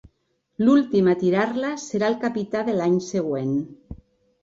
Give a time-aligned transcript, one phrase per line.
[0.63, 3.57] L'últim a tirar-la serà el capità de l'any següent.